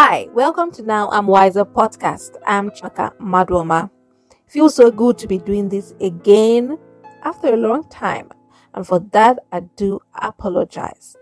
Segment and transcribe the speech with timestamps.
[0.00, 2.36] Hi, welcome to Now I'm Wiser podcast.
[2.46, 3.90] I'm Chaka Madwoma.
[4.46, 6.78] Feels so good to be doing this again
[7.24, 8.30] after a long time,
[8.74, 11.16] and for that, I do apologize.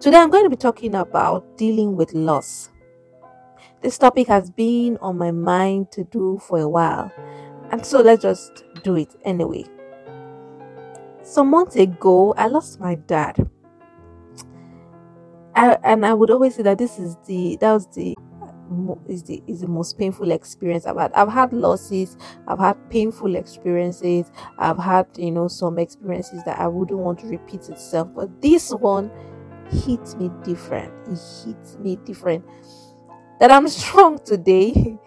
[0.00, 2.70] Today, I'm going to be talking about dealing with loss.
[3.80, 7.12] This topic has been on my mind to do for a while,
[7.70, 9.66] and so let's just do it anyway.
[11.22, 13.48] Some months ago, I lost my dad.
[15.56, 18.14] I, and I would always say that this is the that was the
[19.08, 21.12] is the is the most painful experience I've had.
[21.14, 26.68] I've had losses, I've had painful experiences, I've had you know some experiences that I
[26.68, 29.10] wouldn't want to repeat itself, but this one
[29.70, 30.92] hit me different.
[31.08, 32.44] It hit me different.
[33.40, 34.98] That I'm strong today,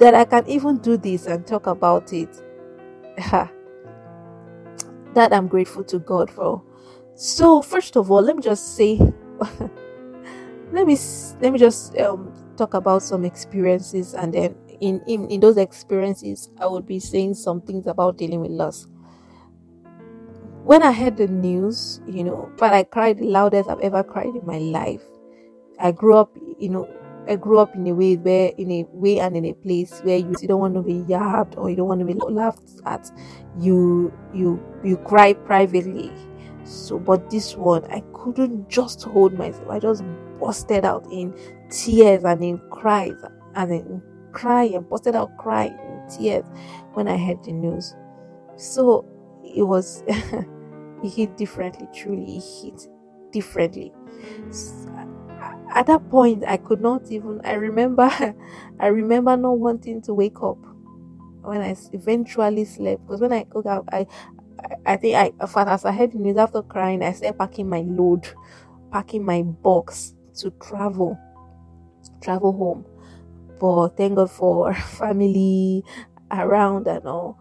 [0.00, 2.34] that I can even do this and talk about it.
[5.14, 6.62] that I'm grateful to God for.
[7.14, 9.00] So first of all, let me just say
[10.72, 10.96] let me
[11.40, 16.50] let me just um, talk about some experiences and then in, in in those experiences
[16.60, 18.86] i would be saying some things about dealing with loss.
[20.64, 24.34] When i heard the news you know but i cried the loudest i've ever cried
[24.34, 25.02] in my life.
[25.78, 26.88] I grew up you know
[27.28, 30.18] i grew up in a way where in a way and in a place where
[30.18, 33.10] you, you don't want to be yapped or you don't want to be laughed at.
[33.58, 36.10] You you you cry privately
[36.66, 39.68] so, but this one, I couldn't just hold myself.
[39.70, 40.02] I just
[40.40, 41.34] busted out in
[41.70, 43.16] tears and in cries
[43.54, 46.44] and in crying, and busted out crying in tears
[46.94, 47.94] when I heard the news.
[48.56, 49.04] So
[49.44, 51.86] it was, it hit differently.
[51.94, 52.88] Truly, it hit
[53.32, 53.92] differently.
[55.72, 57.40] At that point, I could not even.
[57.44, 58.10] I remember,
[58.80, 60.58] I remember not wanting to wake up
[61.42, 64.06] when I eventually slept because when I woke up, I
[64.86, 68.26] I think I as I heard the news after crying, I started packing my load,
[68.92, 71.18] packing my box to travel,
[72.22, 72.84] travel home.
[73.60, 75.84] But thank God for family
[76.30, 77.38] around and all.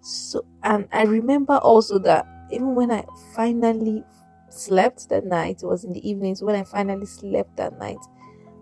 [0.00, 4.04] So and I remember also that even when I finally
[4.50, 7.98] slept that night, it was in the evenings when I finally slept that night,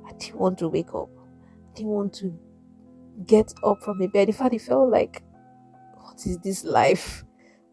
[0.06, 1.10] I didn't want to wake up.
[1.72, 2.38] I didn't want to
[3.26, 4.28] get up from the bed.
[4.28, 5.22] In fact, it felt like,
[5.96, 7.25] what is this life?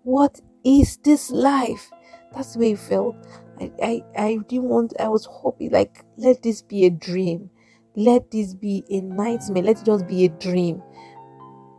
[0.04, 1.90] What is this life?
[2.34, 3.16] That's the way it felt.
[3.60, 7.50] I, I, I didn't want, I was hoping, like, let this be a dream.
[7.96, 9.64] Let this be a nightmare.
[9.64, 10.82] Let it just be a dream.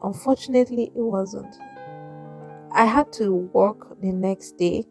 [0.03, 1.55] Unfortunately, it wasn't.
[2.73, 4.85] I had to work the next day,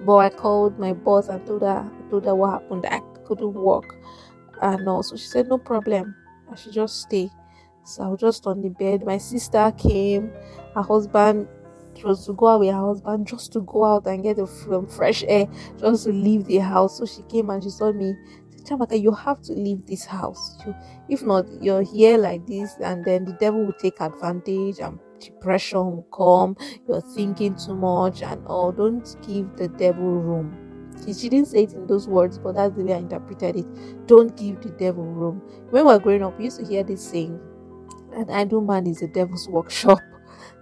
[0.00, 2.86] but I called my boss and told her, told her what happened.
[2.86, 3.96] I couldn't work.
[4.62, 6.14] And also, she said, no problem.
[6.50, 7.30] I should just stay.
[7.84, 9.04] So I was just on the bed.
[9.04, 10.32] My sister came,
[10.74, 11.48] her husband
[12.04, 14.86] was to go out with her husband just to go out and get a um,
[14.86, 15.46] fresh air,
[15.78, 16.98] just to leave the house.
[16.98, 18.14] So she came and she saw me.
[18.64, 20.58] Chiamaka, you have to leave this house.
[21.08, 25.78] If not, you're here like this, and then the devil will take advantage and depression
[25.78, 26.56] will come.
[26.86, 28.70] You're thinking too much and all.
[28.72, 30.56] Don't give the devil room.
[31.06, 33.66] She didn't say it in those words, but that's the way I interpreted it.
[34.06, 35.42] Don't give the devil room.
[35.70, 37.40] When we were growing up, we used to hear this saying,
[38.12, 40.00] "An idle man is the devil's workshop."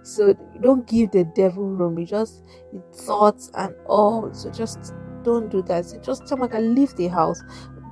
[0.03, 1.97] So don't give the devil room.
[1.99, 2.43] You just
[2.93, 4.33] thoughts and all.
[4.33, 4.93] So just
[5.23, 5.85] don't do that.
[5.85, 7.41] So just and leave the house.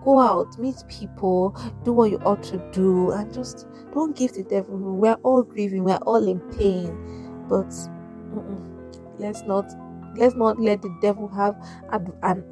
[0.03, 4.43] Go out, meet people, do what you ought to do, and just don't give the
[4.43, 4.99] devil room.
[4.99, 6.95] We're all grieving, we're all in pain,
[7.49, 7.73] but
[9.19, 9.69] let's not
[10.15, 11.55] let's not let the devil have
[12.23, 12.43] and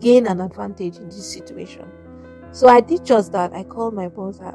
[0.00, 1.90] gain an advantage in this situation.
[2.52, 3.52] So I did just that.
[3.52, 4.40] I called my boss.
[4.40, 4.54] I,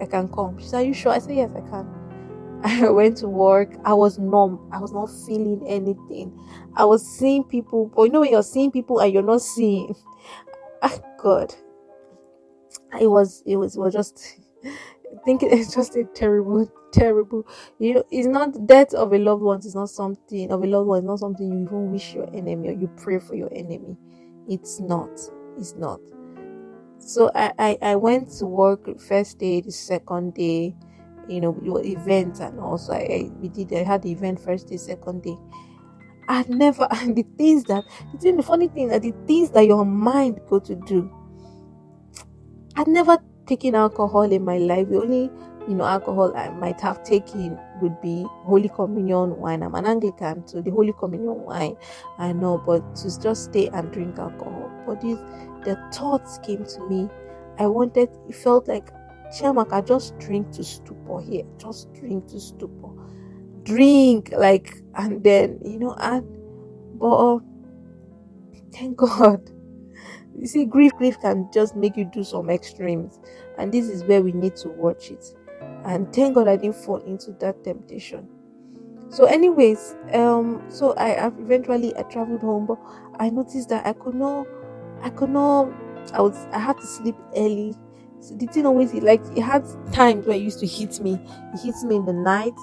[0.00, 0.58] I can come.
[0.58, 1.12] She said, Are you sure?
[1.12, 2.01] I said, Yes, I can.
[2.64, 3.74] I went to work.
[3.84, 4.68] I was numb.
[4.72, 6.38] I was not feeling anything.
[6.76, 9.94] I was seeing people, but you know when you're seeing people and you're not seeing.
[10.84, 11.54] Ah, God,
[13.00, 14.38] it was it was it was just.
[14.64, 17.46] I think it's just a terrible, terrible.
[17.78, 19.58] You know, it's not death of a loved one.
[19.58, 20.98] It's not something of a loved one.
[21.00, 23.96] It's not something you even wish your enemy or you pray for your enemy.
[24.48, 25.10] It's not.
[25.58, 26.00] It's not.
[26.98, 30.74] So I I, I went to work first day, the second day
[31.28, 34.76] you know your events and also I, we did I had the event first day,
[34.76, 35.36] second day.
[36.28, 37.84] I never and the things that
[38.20, 41.10] the funny thing that the things that your mind go to do.
[42.76, 44.88] I'd never taken alcohol in my life.
[44.88, 45.30] The only
[45.68, 49.62] you know alcohol I might have taken would be Holy Communion wine.
[49.62, 51.76] I'm an Anglican, so the Holy Communion wine
[52.18, 54.70] I know, but to just stay and drink alcohol.
[54.86, 55.18] But these
[55.64, 57.08] the thoughts came to me.
[57.58, 58.90] I wanted it felt like
[59.32, 61.44] Chiamaka, just drink to stupor here.
[61.58, 62.90] Just drink to stupor.
[63.62, 66.26] Drink, like, and then, you know, and,
[66.98, 67.40] but
[68.72, 69.50] thank God.
[70.38, 73.20] you see, grief, grief can just make you do some extremes,
[73.58, 75.24] and this is where we need to watch it.
[75.84, 78.28] And thank God I didn't fall into that temptation.
[79.08, 82.78] So, anyways, um, so I eventually I traveled home, but
[83.18, 84.46] I noticed that I could not,
[85.02, 85.70] I could not,
[86.14, 87.74] I was, I had to sleep early.
[88.22, 91.14] So the thing always like it had times where it used to hit me.
[91.54, 92.54] It hits me in the night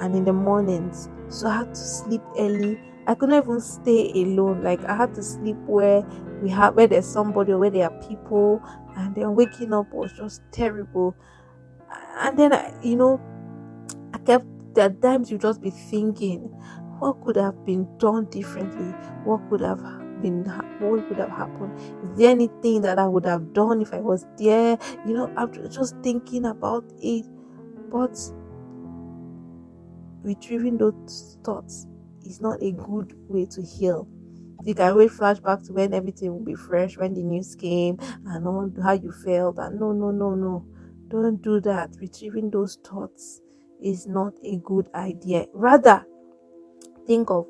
[0.00, 1.08] and in the mornings.
[1.28, 2.78] So I had to sleep early.
[3.06, 4.62] I could not even stay alone.
[4.62, 6.02] Like I had to sleep where
[6.42, 8.60] we have where there's somebody or where there are people,
[8.96, 11.16] and then waking up was just terrible.
[12.18, 13.20] And then I, you know,
[14.14, 16.40] I kept there are times you just be thinking,
[16.98, 18.92] what could have been done differently?
[19.24, 19.80] What could have
[20.20, 20.44] been
[20.78, 21.78] what would have happened?
[21.78, 24.78] Is there anything that I would have done if I was there?
[25.06, 27.26] You know, I'm just thinking about it.
[27.90, 28.16] But
[30.22, 31.86] retrieving those thoughts
[32.24, 34.08] is not a good way to heal.
[34.64, 37.98] You can always flash back to when everything will be fresh, when the news came,
[38.26, 39.58] and all how you felt.
[39.58, 40.66] And no, no, no, no,
[41.08, 41.90] don't do that.
[42.00, 43.40] Retrieving those thoughts
[43.80, 45.46] is not a good idea.
[45.52, 46.04] Rather,
[47.06, 47.46] think of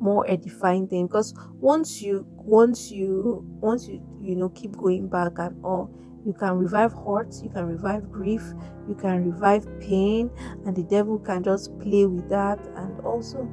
[0.00, 5.32] more edifying thing because once you once you once you you know keep going back
[5.38, 5.90] and all
[6.26, 8.42] you can revive hurt you can revive grief
[8.88, 10.30] you can revive pain
[10.66, 12.58] and the devil can just play with that.
[12.76, 13.48] And also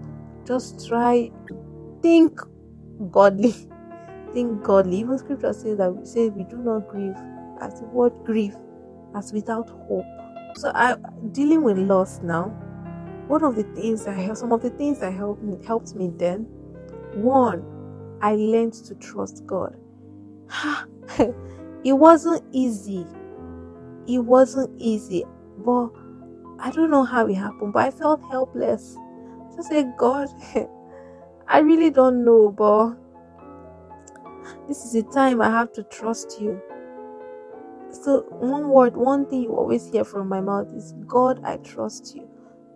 [0.46, 1.32] just try
[2.02, 2.40] think
[3.12, 3.56] godly
[4.34, 5.00] think godly.
[5.00, 7.16] Even scripture says that we say we do not grieve
[7.62, 8.56] as the word grief
[9.16, 10.06] as without hope.
[10.56, 10.96] So i
[11.32, 12.52] dealing with loss now
[13.32, 16.12] one of the things that helped some of the things that helped me helped me
[16.18, 16.42] then
[17.14, 17.64] one
[18.22, 19.76] i learned to trust god.
[21.84, 23.08] It wasn't easy.
[24.06, 25.24] It wasn't easy
[25.60, 25.90] but
[26.60, 28.98] i don't know how it happened but i felt helpless.
[29.56, 30.28] So say god
[31.48, 32.98] i really don't know but
[34.68, 36.62] this is the time i have to trust you.
[37.92, 42.14] So one word one thing you always hear from my mouth is god i trust
[42.16, 42.31] you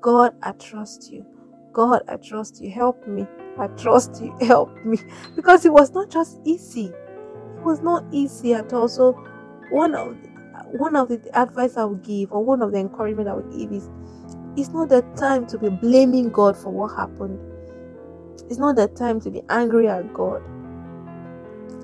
[0.06, 1.26] God, I trust you.
[1.74, 2.70] God, I trust you.
[2.70, 3.26] Help me.
[3.58, 4.38] I trust you.
[4.42, 5.00] Help me.
[5.36, 6.94] Because it was not just easy.
[7.56, 8.88] It was not easy at all.
[8.88, 9.14] So
[9.72, 10.16] one of
[10.74, 13.72] one of the advice I would give, or one of the encouragement I would give
[13.72, 13.90] is
[14.56, 17.40] it's not the time to be blaming God for what happened.
[18.48, 20.44] It's not the time to be angry at God.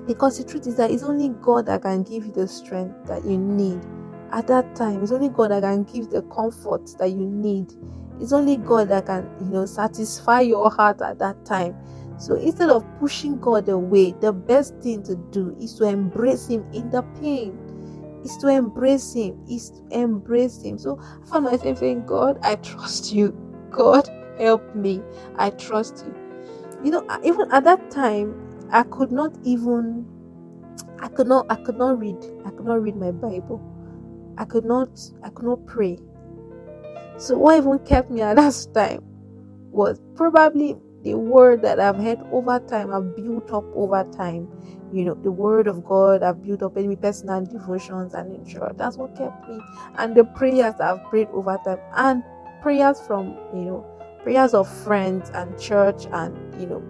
[0.06, 3.24] Because the truth is that it's only God that can give you the strength that
[3.24, 3.84] you need
[4.30, 5.02] at that time.
[5.02, 7.72] It's only God that can give the comfort that you need.
[8.20, 11.76] It's only God that can, you know, satisfy your heart at that time.
[12.18, 16.64] So instead of pushing God away, the best thing to do is to embrace Him
[16.72, 17.58] in the pain.
[18.24, 19.40] Is to embrace Him.
[19.48, 20.78] Is to embrace Him.
[20.78, 23.36] So I found myself saying, God, I trust you.
[23.70, 25.02] God, help me.
[25.36, 26.14] I trust you.
[26.84, 28.34] You know, even at that time,
[28.70, 30.06] I could not even
[31.00, 32.18] I could not I could not read.
[32.44, 33.60] I could not read my Bible.
[34.38, 35.98] I could not I could not pray.
[37.22, 38.98] So what even kept me at that time
[39.70, 44.48] was probably the word that I've heard over time, I've built up over time.
[44.92, 48.76] You know, the word of God, I've built up in my personal devotions and short,
[48.76, 49.60] that's what kept me.
[49.98, 52.24] And the prayers I've prayed over time, and
[52.60, 53.86] prayers from you know,
[54.24, 56.82] prayers of friends and church and you know,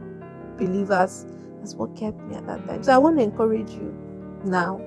[0.57, 1.27] believers.
[1.59, 2.83] That's what kept me at that time.
[2.83, 3.95] So I want to encourage you
[4.47, 4.81] now,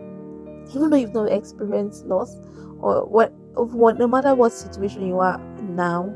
[0.72, 2.36] even though you've not experienced loss
[2.80, 6.14] or what of what no matter what situation you are now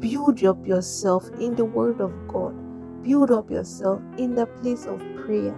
[0.00, 2.54] build up yourself in the word of god.
[3.02, 5.54] Build up yourself in the place of prayer.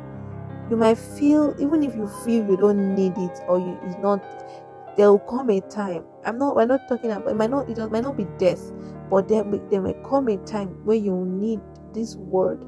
[0.71, 4.23] You might feel even if you feel you don't need it or you it's not
[4.97, 7.78] there will come a time i'm not we're not talking about it might not it
[7.90, 8.73] might not be death
[9.09, 11.61] but there, there may come a time where you need
[11.92, 12.61] this word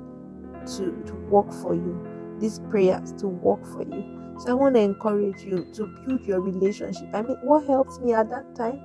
[0.66, 4.80] to to work for you these prayers to work for you so I want to
[4.80, 7.08] encourage you to build your relationship.
[7.14, 8.82] I mean, what helped me at that time,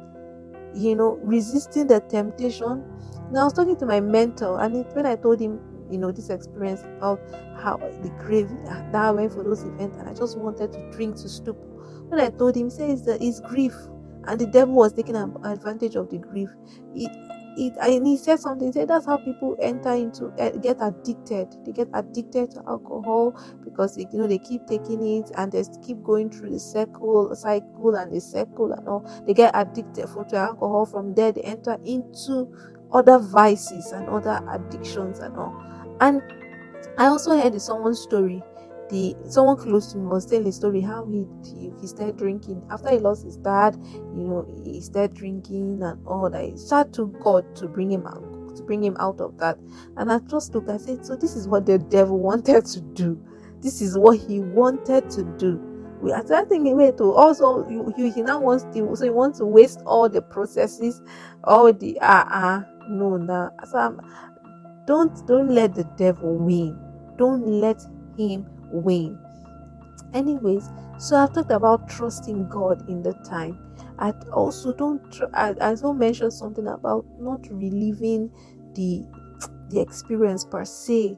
[0.76, 2.84] you know, resisting the temptation.
[3.32, 5.60] Now I was talking to my mentor, and it, when I told him,
[5.90, 7.20] you know, this experience about
[7.60, 11.16] how the craving that I went for those events, and I just wanted to drink
[11.18, 11.66] to stupor.
[12.10, 13.74] When I told him, he says that it's grief,
[14.26, 16.50] and the devil was taking advantage of the grief.
[16.94, 17.10] It,
[17.58, 21.48] it and he said something he said that's how people enter into uh, get addicted.
[21.66, 25.64] They get addicted to alcohol because they, you know they keep taking it and they
[25.86, 29.10] keep going through the circle cycle and the circle and all.
[29.26, 31.32] They get addicted for to alcohol from there.
[31.32, 32.54] They enter into
[32.94, 35.56] other vices and other addictions and all.
[36.00, 36.22] And
[36.98, 38.42] i also heard someone's story
[38.89, 42.62] the someone close to me was telling a story how he, he, he started drinking
[42.72, 46.94] after he lost his dad you know he started drinking and all that he started
[46.94, 49.58] to god to bring him out to bring him out of that
[49.98, 53.22] and i just looked i said so this is what the devil wanted to do
[53.62, 55.60] this is what he wanted to do.
[56.01, 59.39] We are thinking wait to also you, you he now wants to so he wants
[59.39, 61.01] to waste all the processes,
[61.44, 63.50] all the ah uh, ah uh, no no.
[63.72, 63.98] So
[64.86, 66.77] don't don't let the devil win.
[67.17, 67.82] Don't let
[68.15, 69.20] him win.
[70.14, 73.60] Anyways, so I've talked about trusting God in the time.
[74.00, 75.02] I also don't.
[75.34, 78.32] I, I also mentioned something about not reliving
[78.74, 79.06] the
[79.70, 81.18] the experience per se.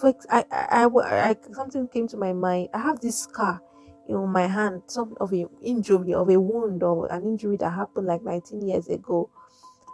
[0.00, 2.70] For I, I, I, I something came to my mind.
[2.74, 3.60] I have this scar
[4.08, 8.06] in my hand, some of an injury, of a wound, or an injury that happened
[8.06, 9.30] like 19 years ago.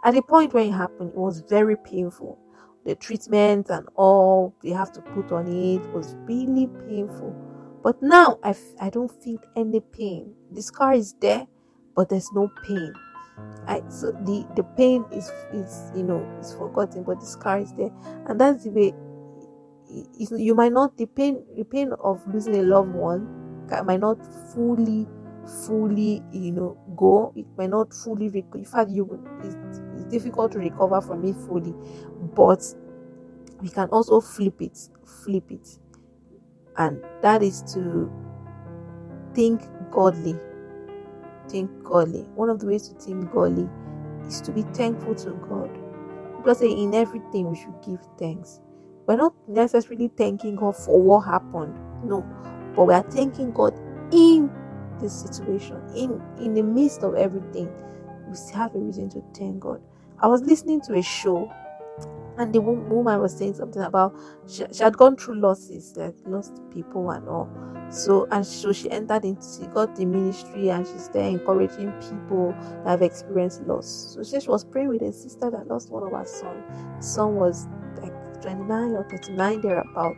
[0.03, 2.39] At the point when it happened, it was very painful.
[2.85, 7.35] The treatment and all they have to put on it was really painful.
[7.83, 10.33] But now I f- I don't feel any pain.
[10.51, 11.47] The scar is there,
[11.95, 12.93] but there's no pain.
[13.67, 17.73] I so the the pain is is you know is forgotten, but the scar is
[17.75, 17.91] there,
[18.27, 18.93] and that's the way.
[19.89, 23.29] You might not the pain the pain of losing a loved one
[23.85, 24.19] might not
[24.53, 25.07] fully
[25.67, 27.33] fully you know go.
[27.35, 29.05] It might not fully rec- in fact you
[29.43, 29.79] it's
[30.09, 31.73] difficult to recover from it fully,
[32.35, 32.63] but
[33.61, 34.77] we can also flip it
[35.23, 35.79] flip it,
[36.77, 38.11] and that is to
[39.33, 39.61] think
[39.91, 40.39] godly
[41.49, 42.21] think godly.
[42.35, 43.67] One of the ways to think godly
[44.27, 45.69] is to be thankful to God.
[46.37, 48.61] Because in everything we should give thanks.
[49.07, 52.23] We're not necessarily thanking God for what happened, no,
[52.75, 53.73] but we are thanking God
[54.13, 54.51] in
[55.01, 57.69] this situation, in in the midst of everything.
[58.27, 59.81] We have a reason to thank God.
[60.21, 61.51] I was listening to a show
[62.37, 64.15] and the woman was saying something about
[64.47, 67.49] she, she had gone through losses like lost people and all.
[67.89, 72.55] So and so she entered into she got the ministry and she's there encouraging people
[72.83, 74.15] that have experienced loss.
[74.15, 76.63] So she, she was praying with a sister that lost one of her son.
[77.01, 77.67] Son was
[78.01, 80.15] like 29 or 39 thereabout.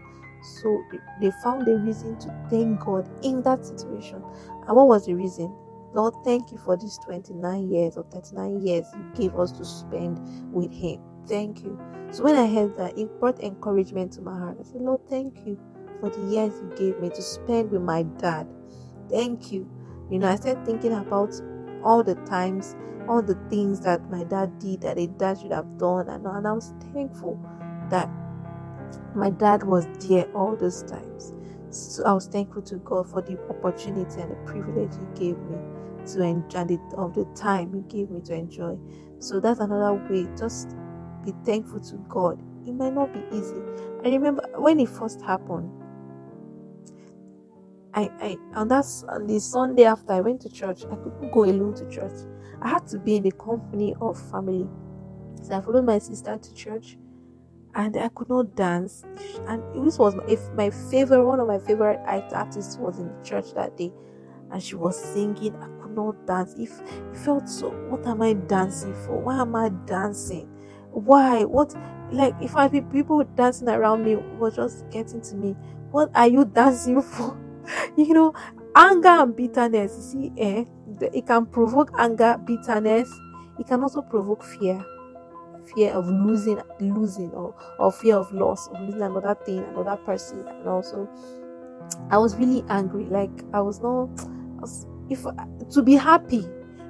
[0.61, 0.83] So
[1.21, 4.21] they found a reason to thank god in that situation.
[4.67, 5.55] And what was the reason
[5.93, 10.19] lord thank you for these 29 years or 39 years you gave us to spend
[10.53, 11.79] with him thank you
[12.11, 14.57] so when I heard that, it brought encouragement to my heart.
[14.59, 15.57] I said, Lord, thank you
[16.01, 18.47] for the years you gave me to spend with my dad.
[19.09, 19.65] Thank you.
[20.09, 21.33] You know, I started thinking about
[21.85, 22.75] all the times,
[23.07, 26.45] all the things that my dad did that a dad should have done, and, and
[26.45, 27.39] I was thankful
[27.89, 28.09] that
[29.15, 31.33] my dad was there all those times.
[31.71, 35.57] So I was thankful to God for the opportunity and the privilege He gave me
[36.13, 38.77] to enjoy, the, of the time He gave me to enjoy.
[39.19, 40.27] So that's another way.
[40.37, 40.75] Just
[41.23, 42.41] be thankful to God.
[42.67, 43.55] It might not be easy.
[44.03, 45.71] I remember when it first happened.
[47.93, 51.43] I, I on that on the Sunday after I went to church, I couldn't go
[51.43, 52.25] alone to church.
[52.61, 54.67] I had to be in the company of family.
[55.41, 56.97] So I followed my sister to church,
[57.75, 59.03] and I could not dance.
[59.47, 63.53] And this was my, if my favorite, one of my favorite artists was in church
[63.53, 63.91] that day,
[64.51, 65.55] and she was singing.
[65.55, 66.55] I could not dance.
[66.57, 69.19] If it felt so, what am I dancing for?
[69.19, 70.49] Why am I dancing?
[70.91, 71.73] why what
[72.11, 75.55] like if i people dancing around me were just getting to me
[75.91, 77.37] what are you dancing for
[77.97, 78.33] you know
[78.75, 80.65] anger and bitterness you see eh
[81.13, 83.11] it can provoke anger bitterness
[83.59, 84.83] it can also provoke fear
[85.75, 90.45] fear of losing losing or, or fear of loss of losing another thing another person
[90.47, 91.07] and also
[92.09, 94.09] i was really angry like i was not
[95.09, 95.25] if
[95.69, 96.45] to be happy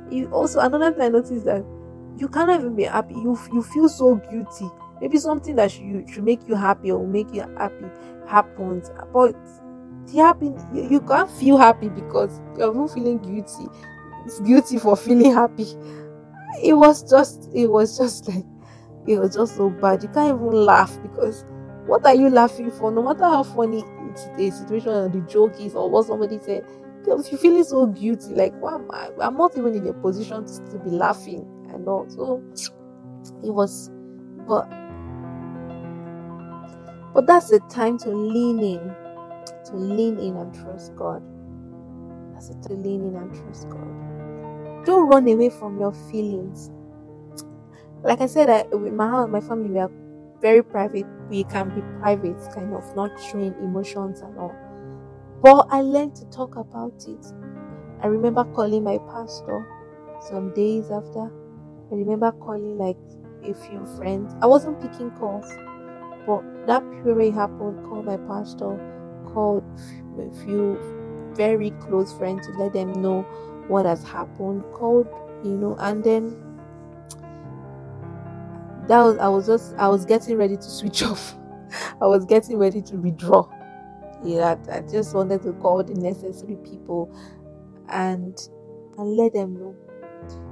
[0.10, 1.64] you also another thing i noticed that
[2.18, 3.16] you cannot even be happy.
[3.16, 4.70] You you feel so guilty.
[5.02, 7.86] Maybe something that should, should make you happy or make you happy
[8.28, 9.36] happens, but
[10.08, 13.68] the happy you, you can't feel happy because you're not feeling guilty.
[14.26, 15.66] It's guilty for feeling happy.
[16.62, 18.46] It was just it was just like
[19.08, 20.04] it was just so bad.
[20.04, 21.46] You can't even laugh because
[21.86, 22.92] what are you laughing for?
[22.92, 23.84] No matter how funny
[24.38, 26.66] the situation or the joke is or what somebody said,
[27.06, 28.34] you're feeling so guilty.
[28.36, 29.10] Like, why am I?
[29.20, 32.08] I'm not even in a position to, to be laughing and all.
[32.10, 32.44] So
[33.44, 33.90] it was,
[34.48, 34.70] but
[37.14, 38.96] but that's the time to lean in,
[39.66, 41.24] to lean in and trust God.
[42.34, 44.86] That's it to lean in and trust God.
[44.86, 46.72] Don't run away from your feelings.
[48.04, 49.92] Like I said, I, with my house, my family, we are
[50.42, 51.06] very private.
[51.30, 54.56] We can be private, kind of not showing emotions and all.
[55.42, 57.26] But I learned to talk about it.
[58.02, 59.66] I remember calling my pastor
[60.22, 61.32] some days after
[61.92, 62.98] I remember calling like
[63.44, 64.34] a few friends.
[64.42, 65.46] I wasn't picking calls,
[66.26, 67.86] but that period happened.
[67.88, 68.80] Called my pastor,
[69.34, 69.64] called
[70.18, 70.78] a few
[71.34, 73.24] very close friends to let them know
[73.68, 74.64] what has happened.
[74.74, 75.08] Called,
[75.44, 76.51] you know, and then
[78.88, 81.38] that was I was just I was getting ready to switch off.
[82.02, 83.48] I was getting ready to withdraw.
[84.24, 87.12] Yeah, I just wanted to call the necessary people
[87.90, 88.38] and
[88.98, 89.78] and let them know.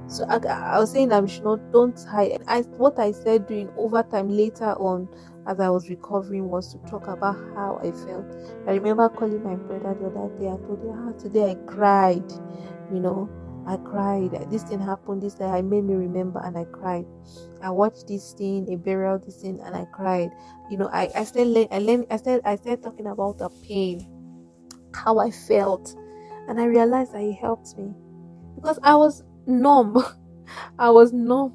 [0.08, 0.38] So I,
[0.76, 2.38] I was saying we should not don't hide.
[2.48, 5.10] I what I said during overtime later on
[5.48, 8.36] as I was recovering was to talk about how I felt.
[8.68, 10.48] I remember calling my brother the other day.
[10.50, 12.32] I told him, "Ah, today I cried.
[12.90, 13.32] You know,
[13.70, 14.32] I cried.
[14.50, 15.22] This thing happened.
[15.22, 17.06] This day I made me remember, and I cried.
[17.62, 20.32] I watched this thing, a burial, this thing, and I cried.
[20.72, 24.10] You know, I I started I learned I started I started talking about the pain,
[24.96, 25.96] how I felt,
[26.48, 27.94] and I realized that it helped me
[28.56, 30.04] because I was numb.
[30.80, 31.54] I was numb.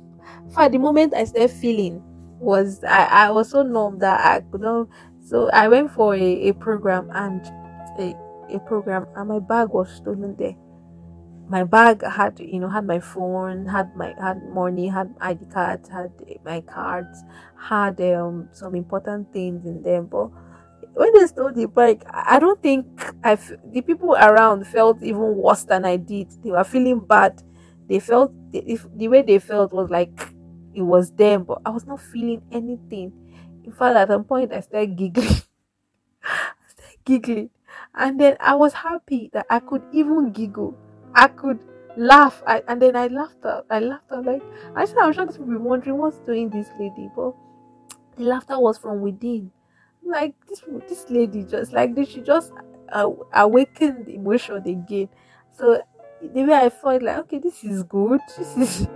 [0.53, 2.01] For the moment I started feeling
[2.39, 4.87] was I, I was so numb that I could not
[5.21, 7.45] so I went for a, a program and
[7.99, 8.15] a,
[8.55, 10.55] a program and my bag was stolen there.
[11.49, 15.89] My bag had you know had my phone, had my had money, had ID cards,
[15.89, 16.11] had
[16.45, 17.23] my cards,
[17.59, 20.07] had um some important things in them.
[20.07, 20.31] But
[20.95, 22.87] when they stole the bike, I don't think
[23.23, 26.31] I the people around felt even worse than I did.
[26.43, 27.43] They were feeling bad
[27.89, 30.33] they felt if the way they felt was like
[30.75, 33.13] it was them, but I was not feeling anything.
[33.63, 35.29] In fact, at some point I started giggling.
[36.25, 37.51] I started giggling.
[37.95, 40.77] And then I was happy that I could even giggle.
[41.15, 41.59] I could
[41.97, 42.43] laugh.
[42.47, 43.45] I, and then I laughed.
[43.71, 44.43] I laughed like
[44.75, 47.35] I said I'm sure people be wondering what's doing this lady, but
[48.17, 49.51] the laughter was from within.
[50.05, 52.53] Like this this lady just like this she just
[52.93, 55.09] uh, awakened emotion again.
[55.53, 55.83] So
[56.23, 58.21] the way I felt like okay, this is good.
[58.39, 58.89] This is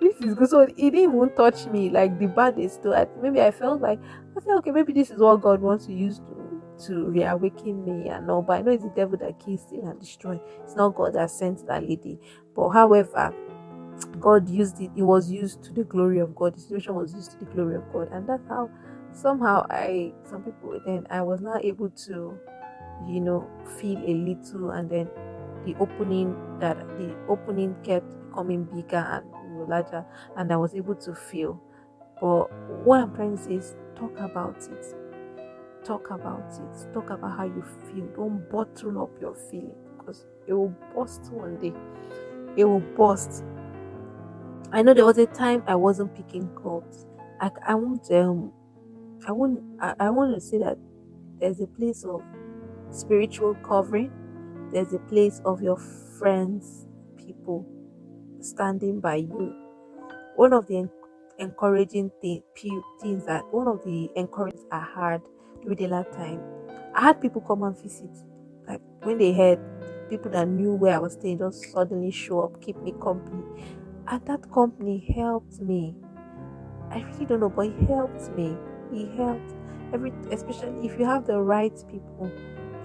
[0.00, 0.48] this is good.
[0.48, 2.82] So it didn't even touch me like the baddest.
[2.82, 3.98] So I, maybe I felt like
[4.36, 6.49] I said, okay, maybe this is what God wants to use to
[6.86, 8.42] to reawaken me and all.
[8.42, 10.40] But I know it's the devil that kills, steal, and destroy.
[10.64, 12.20] It's not God that sent that lady.
[12.56, 13.34] But however,
[14.20, 14.90] God used it.
[14.96, 16.56] It was used to the glory of God.
[16.56, 18.70] The situation was used to the glory of God, and that's how
[19.12, 22.38] somehow I some people then I was not able to,
[23.06, 25.10] you know, feel a little, and then
[25.64, 30.04] the opening that the opening kept becoming bigger and larger
[30.36, 31.60] and I was able to feel.
[32.20, 32.46] But
[32.84, 34.99] what I'm trying to say is talk about it.
[35.84, 36.94] Talk about it.
[36.94, 38.06] Talk about how you feel.
[38.16, 41.74] Don't bottle up your feeling because it will burst one day.
[42.56, 43.44] It will burst.
[44.72, 47.06] I know there was a time I wasn't picking calls.
[47.40, 48.52] I, I want um
[49.28, 50.78] I want I, I want to say that
[51.40, 52.22] there's a place of
[52.90, 54.10] spiritual covering
[54.72, 57.66] there's a place of your friends, people
[58.40, 59.54] standing by you.
[60.36, 60.88] One of the
[61.38, 62.42] encouraging thing,
[63.02, 65.22] things that one of the encouragements I had
[65.68, 66.40] the last time,
[66.94, 68.10] I had people come and visit.
[68.66, 69.58] Like when they heard
[70.08, 73.44] people that knew where I was staying just suddenly show up, keep me company.
[74.08, 75.94] And that company helped me.
[76.90, 78.56] I really don't know, but it helped me.
[78.92, 79.54] It helped
[79.92, 82.30] every especially if you have the right people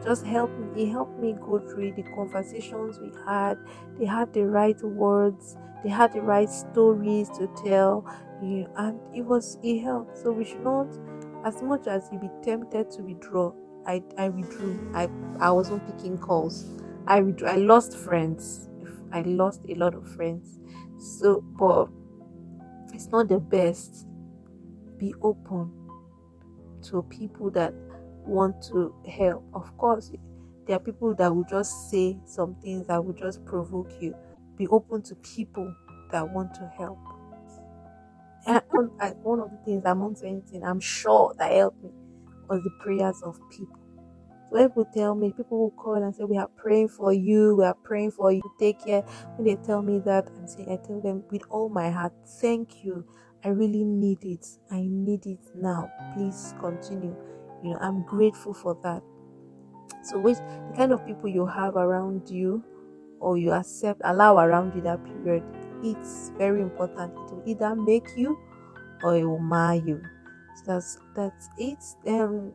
[0.04, 0.84] just helped me.
[0.84, 3.58] it helped me go through the conversations we had.
[3.98, 5.58] They had the right words.
[5.84, 8.06] They had the right stories to tell.
[8.42, 10.18] You and it was it helped.
[10.18, 10.88] So we should not,
[11.46, 13.54] as much as you be tempted to withdraw.
[13.88, 14.92] I I withdrew.
[14.94, 16.66] I I wasn't picking calls.
[17.08, 17.48] I withdrew.
[17.48, 18.70] I lost friends.
[19.14, 20.60] I lost a lot of friends.
[20.98, 21.88] So, but
[22.94, 24.08] it's not the best.
[24.98, 25.72] Be open
[26.84, 27.74] to people that
[28.26, 29.44] want to help.
[29.54, 30.12] Of course,
[30.66, 34.16] there are people that will just say some things that will just provoke you.
[34.58, 35.74] Be open to people
[36.12, 37.00] that want to help.
[38.46, 41.92] One of the things not anything, I'm sure that helped me
[42.50, 43.80] was the prayers of people.
[44.52, 47.66] So people tell me, people will call and say, We are praying for you, we
[47.66, 49.04] are praying for you, take care.
[49.36, 52.84] When they tell me that, I'm saying, I tell them with all my heart, thank
[52.84, 53.06] you.
[53.44, 54.46] I really need it.
[54.72, 55.92] I need it now.
[56.14, 57.16] Please continue
[57.64, 59.02] you know i'm grateful for that
[60.04, 62.64] so which the kind of people you have around you
[63.20, 65.44] or you accept allow around you that period
[65.86, 68.38] it's very important it will either make you
[69.04, 70.02] or it will mar you.
[70.56, 71.80] So that's that's it.
[72.08, 72.54] Um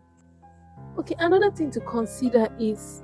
[0.99, 3.03] okay another thing to consider is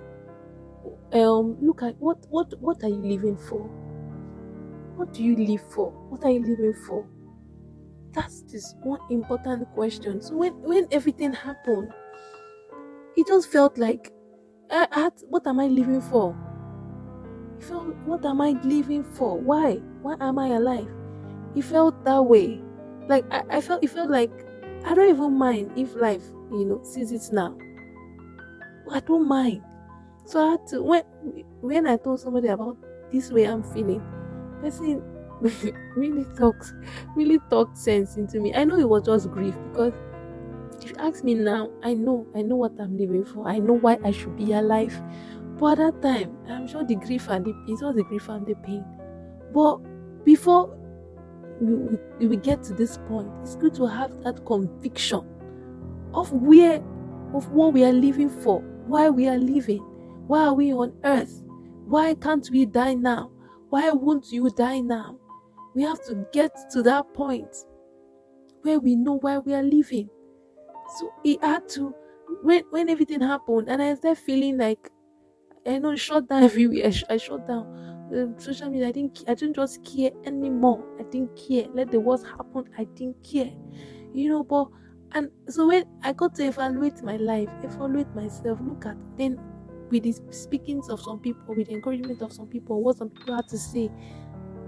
[1.12, 3.60] um look at what what what are you living for?
[4.96, 5.90] What do you live for?
[6.08, 7.06] What are you living for?
[8.12, 10.22] That's this one important question.
[10.22, 11.92] So when when everything happened,
[13.16, 14.12] it just felt like
[14.70, 16.34] had what am I living for?
[17.58, 19.38] It felt what am I living for?
[19.38, 19.76] Why?
[20.02, 20.88] Why am I alive?
[21.54, 22.60] It felt that way.
[23.08, 24.30] Like I, I felt it felt like
[24.84, 27.56] I don't even mind if life, you know, sees it now.
[28.90, 29.62] I don't mind.
[30.26, 31.02] So I had to when
[31.60, 32.76] when I told somebody about
[33.12, 34.02] this way I'm feeling,
[34.60, 35.02] person
[35.96, 36.74] really talks
[37.16, 38.54] really talked sense into me.
[38.54, 39.92] I know it was just grief because
[40.82, 43.48] if you ask me now, I know, I know what I'm living for.
[43.48, 45.00] I know why I should be alive.
[45.58, 48.46] But at that time, I'm sure the grief and the it was the grief and
[48.46, 48.84] the pain.
[49.54, 49.76] But
[50.24, 50.76] before
[51.60, 55.26] we, we, get to this point, it's good to have that conviction
[56.12, 56.82] of where,
[57.32, 59.78] of what we are living for, why we are living,
[60.26, 61.42] why are we on earth,
[61.86, 63.30] why can't we die now,
[63.70, 65.18] why won't you die now?
[65.74, 67.54] We have to get to that point
[68.62, 70.10] where we know why we are living.
[70.98, 71.94] So he had to
[72.42, 74.90] when when everything happened and I started feeling like
[75.66, 76.90] I know shut down everywhere.
[77.08, 77.66] I shut down
[78.14, 78.88] um, social media.
[78.88, 79.24] I didn't.
[79.28, 80.84] I didn't just care anymore.
[80.98, 81.66] I didn't care.
[81.74, 82.64] Let the worst happen.
[82.78, 83.50] I didn't care.
[84.12, 84.68] You know, but
[85.12, 89.38] and so when I got to evaluate my life, evaluate myself, look at then
[89.90, 93.34] with the speakings of some people, with the encouragement of some people, what some people
[93.36, 93.90] had to say,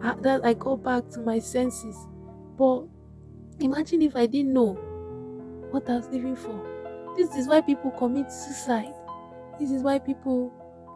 [0.03, 1.97] I, that I go back to my senses.
[2.57, 2.85] But
[3.61, 4.75] imagine if I didn't know
[5.71, 7.15] what I was living for.
[7.17, 8.95] This is why people commit suicide.
[9.59, 10.53] This is why people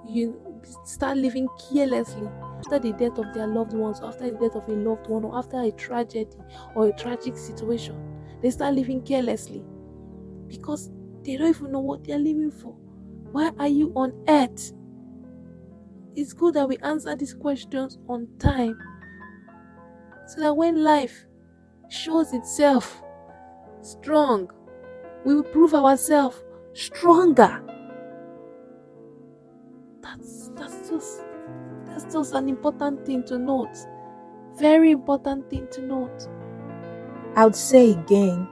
[0.07, 0.41] you
[0.85, 4.73] start living carelessly after the death of their loved ones, after the death of a
[4.73, 6.37] loved one, or after a tragedy
[6.75, 7.97] or a tragic situation.
[8.43, 9.63] They start living carelessly
[10.49, 10.91] because
[11.23, 12.75] they don't even know what they're living for.
[13.33, 14.73] Why are you on earth?
[16.15, 18.79] It's good that we answer these questions on time
[20.27, 21.27] so that when life
[21.89, 23.03] shows itself
[23.83, 24.51] strong,
[25.25, 26.43] we will prove ourselves
[26.75, 27.63] stronger
[32.13, 33.77] just an important thing to note.
[34.57, 36.29] Very important thing to note.
[37.37, 38.49] I would say again,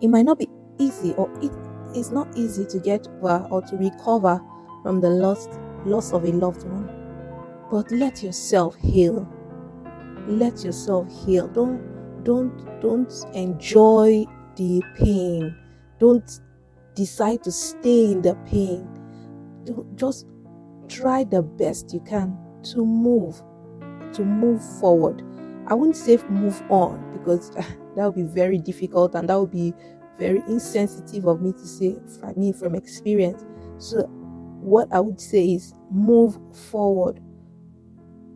[0.00, 1.52] it might not be easy or it
[1.96, 4.40] is not easy to get over or to recover
[4.82, 5.50] from the lost
[5.86, 6.88] loss of a loved one.
[7.70, 9.26] But let yourself heal.
[10.26, 11.48] Let yourself heal.
[11.48, 11.80] Don't
[12.24, 15.56] don't don't enjoy the pain.
[15.98, 16.40] Don't
[16.94, 18.86] decide to stay in the pain.
[19.64, 20.26] Don't, just
[20.88, 23.42] try the best you can to move,
[24.12, 25.22] to move forward.
[25.66, 27.50] I wouldn't say move on because
[27.96, 29.74] that would be very difficult and that would be
[30.18, 33.44] very insensitive of me to say for me from experience.
[33.78, 34.06] So,
[34.60, 37.20] what I would say is move forward.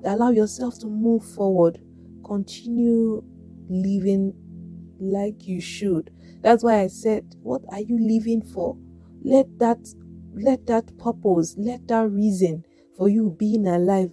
[0.05, 1.81] Allow yourself to move forward.
[2.25, 3.23] Continue
[3.69, 4.35] living
[5.01, 6.11] like you should.
[6.43, 8.79] That's why I said, What are you living for?
[9.23, 9.79] Let that
[10.35, 12.65] let that purpose, let that reason
[12.97, 14.13] for you being alive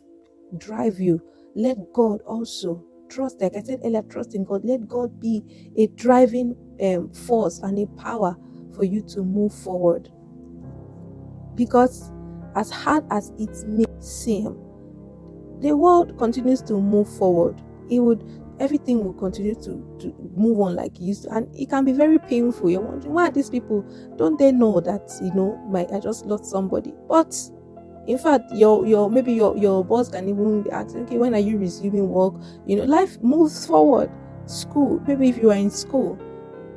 [0.58, 1.22] drive you.
[1.56, 4.63] Let God also trust, like I said earlier, trust in God.
[4.63, 5.44] Let God be
[5.78, 8.36] a driving um, force and a power
[8.76, 10.10] for you to move forward.
[11.56, 12.12] Because
[12.56, 14.58] as hard as it may seem,
[15.60, 17.62] the world continues to move forward.
[17.89, 18.24] It would
[18.60, 21.32] everything will continue to, to move on like it used to.
[21.32, 22.70] And it can be very painful.
[22.70, 23.82] You're wondering, why these people?
[24.17, 26.94] Don't they know that, you know, my I just lost somebody?
[27.10, 27.36] But
[28.08, 31.58] in fact, your your maybe your, your boss can even ask, okay, when are you
[31.58, 32.34] resuming work?
[32.66, 34.10] You know, life moves forward.
[34.48, 36.18] School, maybe if you are in school,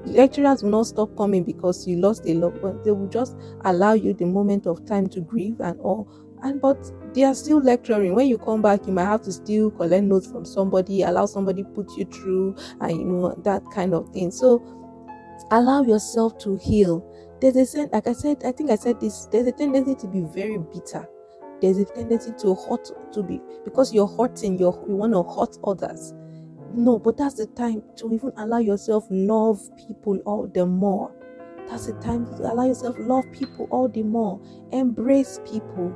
[0.04, 2.80] lecturers will not stop coming because you lost a loved one.
[2.84, 6.08] They will just allow you the moment of time to grieve and all.
[6.42, 6.78] And but
[7.14, 8.14] they are still lecturing.
[8.14, 11.64] When you come back, you might have to still collect notes from somebody, allow somebody
[11.64, 14.30] put you through, and you know that kind of thing.
[14.30, 14.62] So
[15.50, 17.04] allow yourself to heal.
[17.40, 19.26] There's a sense, like I said, I think I said this.
[19.26, 21.08] There's a tendency to be very bitter.
[21.60, 24.58] There's a tendency to hurt to be because you're hurting.
[24.58, 26.12] you you want to hurt others.
[26.74, 31.12] No, but that's the time to even allow yourself love people all the more.
[31.68, 34.40] That's the time to allow yourself love people all the more.
[34.72, 35.94] Embrace people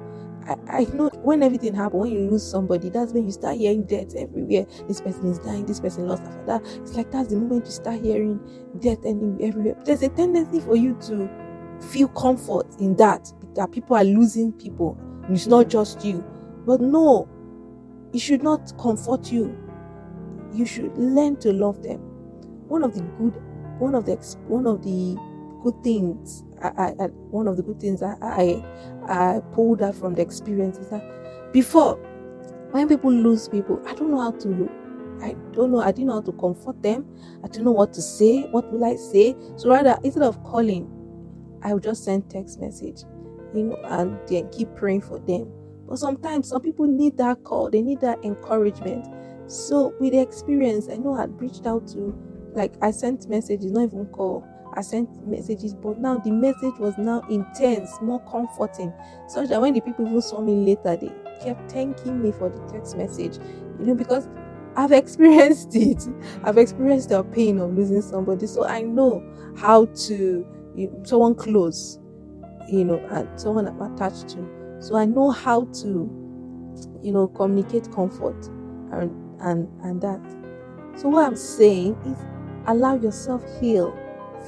[0.68, 4.14] I, know when everything happens, when you lose somebody, that's when you start hearing death
[4.16, 4.66] everywhere.
[4.86, 6.62] This person is dying, this person lost after that.
[6.80, 8.40] It's like that's the moment you start hearing
[8.80, 9.76] death ending everywhere.
[9.84, 11.28] There's a tendency for you to
[11.90, 14.98] feel comfort in that, that people are losing people.
[15.28, 16.24] It's not just you.
[16.66, 17.28] But no,
[18.12, 19.56] it should not comfort you.
[20.52, 22.00] You should learn to love them.
[22.68, 23.40] One of the good,
[23.78, 25.16] one of the one of the
[25.62, 28.64] good things I, I, one of the good things I, I
[29.06, 31.02] I pulled out from the experience is that
[31.52, 31.96] before
[32.70, 34.70] when people lose people, I don't know how to
[35.22, 37.06] I don't know, I didn't know how to comfort them.
[37.42, 38.42] I didn't know what to say.
[38.50, 39.34] What will I say?
[39.56, 40.88] So rather instead of calling,
[41.62, 43.02] I would just send text message,
[43.54, 45.50] you know, and then keep praying for them.
[45.88, 49.06] But sometimes some people need that call, they need that encouragement.
[49.46, 52.16] So with the experience, I know I reached out to
[52.54, 56.96] like I sent messages, not even call I sent messages, but now the message was
[56.98, 58.92] now intense, more comforting,
[59.26, 62.60] such that when the people even saw me later, they kept thanking me for the
[62.72, 63.38] text message,
[63.78, 64.28] you know, because
[64.76, 66.06] I've experienced it.
[66.44, 69.22] I've experienced the pain of losing somebody, so I know
[69.56, 70.46] how to,
[71.04, 71.98] someone close,
[72.68, 74.76] you know, and someone I'm attached to.
[74.80, 75.88] So I know how to,
[77.02, 78.46] you know, communicate comfort
[78.92, 80.20] and and and that.
[80.96, 82.18] So what I'm saying is
[82.66, 83.96] allow yourself heal.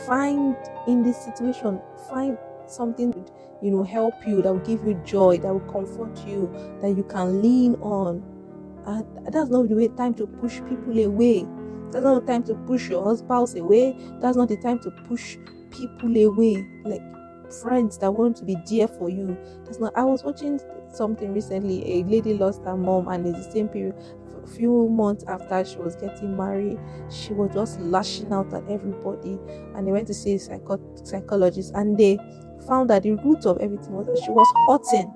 [0.07, 0.57] Find
[0.87, 3.31] in this situation, find something that
[3.63, 6.49] you know help you that will give you joy, that will comfort you,
[6.81, 8.23] that you can lean on.
[8.87, 11.47] And that's not the way time to push people away.
[11.91, 13.97] That's not the time to push your husbands away.
[14.21, 15.37] That's not the time to push
[15.71, 16.65] people away.
[16.85, 17.03] Like
[17.53, 19.37] friends that want to be dear for you.
[19.65, 19.93] That's not.
[19.97, 20.61] I was watching
[20.93, 22.01] something recently.
[22.01, 23.95] A lady lost her mom, and in the same period,
[24.43, 26.79] a few months after she was getting married,
[27.11, 29.39] she was just lashing out at everybody.
[29.75, 32.19] And they went to see a psycho- psychologist, and they
[32.67, 35.13] found that the root of everything was that she was hurting.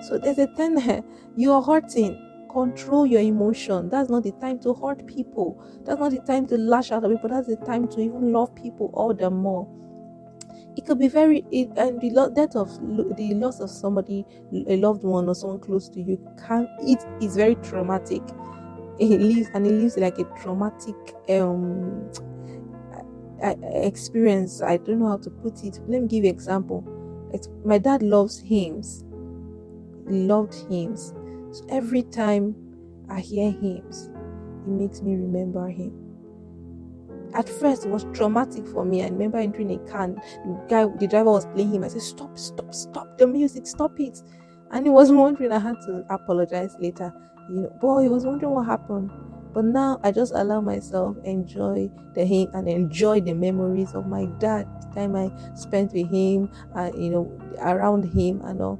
[0.00, 1.04] So there's a thing
[1.36, 2.18] you are hurting
[2.50, 3.88] control your emotion.
[3.90, 5.62] That's not the time to hurt people.
[5.84, 7.28] That's not the time to lash out at people.
[7.28, 9.68] That's the time to even love people all the more.
[10.78, 12.70] It could be very it, and the lo- death of
[13.16, 14.24] the loss of somebody,
[14.68, 18.22] a loved one or someone close to you, can it is very traumatic.
[18.98, 20.96] It leaves and it leaves like a traumatic
[21.30, 22.10] um
[23.82, 24.62] experience.
[24.62, 25.80] I don't know how to put it.
[25.86, 26.84] Let me give you an example.
[27.32, 29.04] It's, my dad loves hymns.
[30.06, 31.14] Loved hymns
[31.50, 32.56] so every time
[33.08, 34.10] I hear hymns,
[34.66, 36.07] it makes me remember him.
[37.34, 39.02] At first, it was traumatic for me.
[39.02, 41.84] I remember entering a car, the guy, the driver was playing hymn.
[41.84, 42.38] I said, "Stop!
[42.38, 42.74] Stop!
[42.74, 43.66] Stop the music!
[43.66, 44.22] Stop it!"
[44.70, 45.52] And he was wondering.
[45.52, 47.12] I had to apologize later.
[47.50, 49.10] You know, boy, he was wondering what happened.
[49.54, 54.26] But now I just allow myself enjoy the hymn and enjoy the memories of my
[54.38, 58.78] dad, the time I spent with him, uh, you know, around him and all.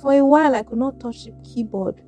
[0.00, 2.02] For a while, I could not touch the keyboard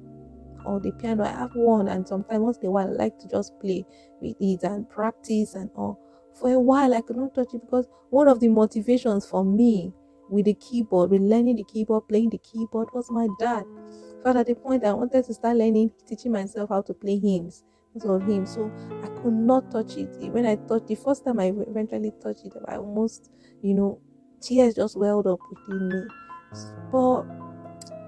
[0.65, 1.25] or the piano.
[1.25, 3.85] I have one, and sometimes once in a while, I like to just play
[4.21, 5.99] with it and practice and all.
[6.35, 9.93] For a while, I could not touch it because one of the motivations for me
[10.31, 13.65] with the keyboard, with learning the keyboard, playing the keyboard, was my dad.
[14.23, 17.65] But at the point I wanted to start learning, teaching myself how to play hymns
[17.93, 18.47] because of him.
[18.47, 18.71] So
[19.03, 20.17] I could not touch it.
[20.33, 23.31] When I touched the first time I eventually touched it, I almost,
[23.63, 24.01] you know,
[24.41, 26.09] tears just welled up within me.
[26.91, 27.25] But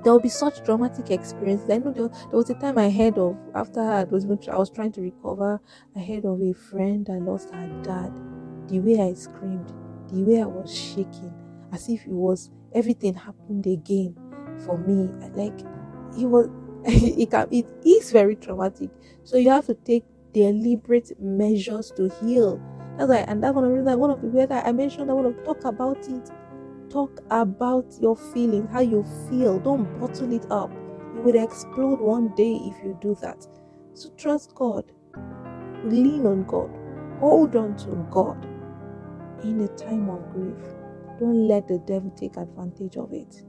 [0.04, 1.70] there will be such dramatic experiences.
[1.70, 4.70] I know there, there was a time I heard of after I was I was
[4.70, 5.60] trying to recover.
[5.96, 8.12] I heard of a friend that lost her dad.
[8.68, 9.72] The way I screamed,
[10.08, 11.34] the way I was shaking,
[11.72, 14.16] as if it was everything happened again
[14.64, 15.10] for me.
[15.34, 15.60] Like
[16.16, 16.48] it was,
[16.84, 18.90] it can, it is very traumatic.
[19.24, 22.62] So you have to take deliberate measures to heal.
[22.96, 23.96] That's why, and that's one of the reasons.
[23.96, 26.30] One of the ways I mentioned I want to talk about it
[26.94, 29.58] talk about your feeling, how you feel.
[29.58, 30.70] Don't bottle it up.
[31.14, 33.44] You will explode one day if you do that.
[33.94, 34.84] So trust God.
[35.84, 36.70] Lean on God.
[37.18, 38.46] Hold on to God
[39.42, 40.62] in a time of grief.
[41.18, 43.42] Don't let the devil take advantage of it.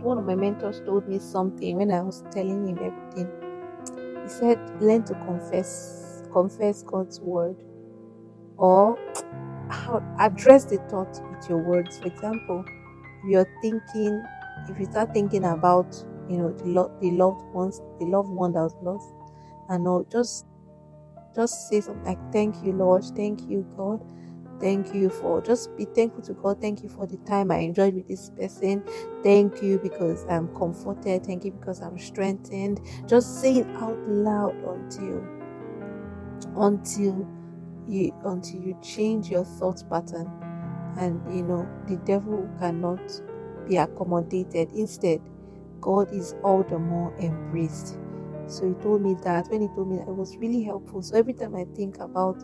[0.00, 3.30] One of my mentors told me something when I was telling him everything.
[4.22, 7.62] He said, Learn to confess, confess God's word.
[8.56, 8.98] Or
[10.18, 11.98] address the thought with your words.
[12.00, 12.64] For example,
[13.08, 14.24] if you're thinking,
[14.68, 15.94] if you start thinking about,
[16.28, 19.14] you know, the, lo- the loved ones, the loved one that was lost,
[19.68, 20.46] and all, just,
[21.36, 23.04] just say something like, "Thank you, Lord.
[23.16, 24.00] Thank you, God."
[24.60, 26.60] Thank you for just be thankful to God.
[26.62, 28.84] Thank you for the time I enjoyed with this person.
[29.22, 31.26] Thank you because I'm comforted.
[31.26, 32.80] Thank you because I'm strengthened.
[33.06, 35.28] Just say it out loud until
[36.56, 37.28] until
[37.88, 40.30] you until you change your thought pattern
[40.98, 43.00] and you know the devil cannot
[43.68, 44.70] be accommodated.
[44.72, 45.20] Instead
[45.80, 47.98] god is all the more embraced.
[48.46, 51.02] So he told me that when he told me that it was really helpful.
[51.02, 52.42] So every time i think about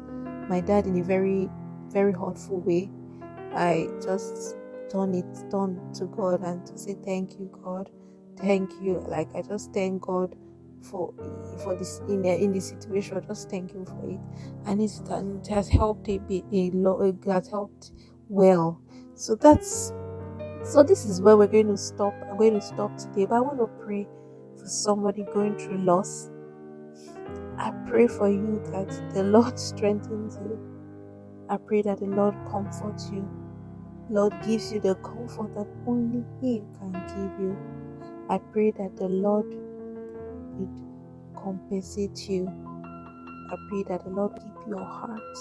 [0.49, 1.49] my dad in a very
[1.89, 2.91] very hurtful way
[3.55, 4.57] i just
[4.91, 7.91] turn it turn to god and to say thank you god.
[8.39, 9.05] Thank you.
[9.09, 10.35] Like i just thank god
[10.83, 11.15] for
[11.63, 13.23] for this in in this situation.
[13.27, 14.21] Just thank Him for it,
[14.67, 17.03] and it's it has helped a bit a lot.
[17.03, 17.93] It has helped
[18.29, 18.81] well.
[19.15, 19.93] So that's
[20.65, 20.83] so.
[20.83, 22.15] This is where we're going to stop.
[22.31, 24.09] I'm going to stop today, but I want to pray
[24.59, 26.31] for somebody going through loss.
[27.59, 30.59] I pray for you that the Lord strengthens you.
[31.51, 33.29] I pray that the Lord comforts you.
[34.09, 37.57] Lord gives you the comfort that only He can give you.
[38.29, 39.47] I pray that the Lord
[40.55, 40.83] would
[41.37, 42.49] compensate you.
[43.51, 45.37] I pray that the Lord keep your heart.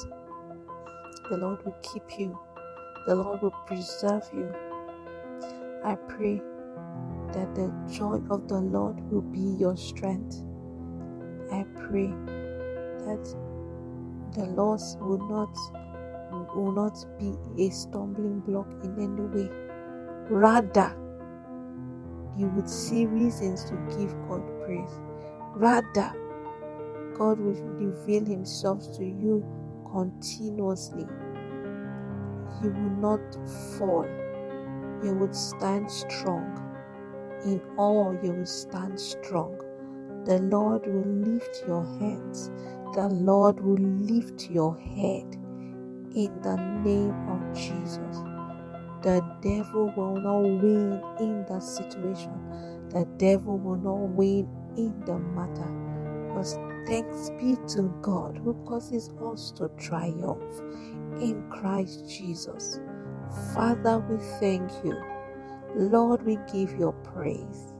[1.29, 2.39] The Lord will keep you.
[3.07, 4.53] The Lord will preserve you.
[5.83, 6.41] I pray
[7.33, 10.43] that the joy of the Lord will be your strength.
[11.51, 12.17] I pray
[12.87, 13.35] that
[14.33, 15.57] the loss will not
[16.55, 17.35] will not be
[17.67, 19.51] a stumbling block in any way.
[20.29, 20.95] Rather,
[22.37, 24.91] you would see reasons to give God praise.
[25.55, 26.13] Rather,
[27.17, 29.45] God will reveal Himself to you
[29.91, 31.07] continuously.
[32.63, 33.21] You will not
[33.77, 34.07] fall.
[35.03, 36.57] You would stand strong.
[37.45, 39.57] In all, you will stand strong.
[40.25, 42.51] The Lord will lift your hands.
[42.95, 45.25] The Lord will lift your head
[46.15, 48.23] in the name of Jesus.
[49.03, 52.33] The devil will not win in that situation.
[52.89, 55.71] The devil will not win in the matter.
[56.27, 60.61] Because thanks be to God who causes us to triumph
[61.21, 62.79] in Christ Jesus.
[63.53, 64.97] Father, we thank you.
[65.75, 67.73] Lord, we give your praise.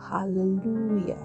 [0.00, 1.18] Hallelujah.